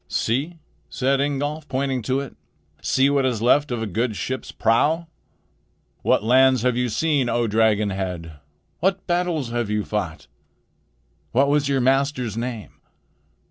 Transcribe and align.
"See," 0.07 0.57
said 0.89 1.21
Ingolf, 1.21 1.67
pointing 1.67 2.01
to 2.01 2.21
it, 2.21 2.35
"see 2.81 3.07
what 3.11 3.23
is 3.23 3.39
left 3.39 3.69
of 3.71 3.83
a 3.83 3.85
good 3.85 4.15
ship's 4.15 4.51
prow! 4.51 5.05
What 6.01 6.23
lands 6.23 6.63
have 6.63 6.75
you 6.75 6.89
seen, 6.89 7.29
O 7.29 7.45
dragon's 7.45 7.91
head? 7.93 8.39
What 8.79 9.05
battles 9.05 9.51
have 9.51 9.69
you 9.69 9.83
fought? 9.85 10.25
What 11.33 11.49
was 11.49 11.69
your 11.69 11.81
master's 11.81 12.35
name? 12.35 12.81